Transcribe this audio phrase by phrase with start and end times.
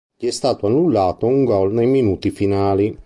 [0.17, 2.97] Gli è stato annullato un gol nei minuti finali.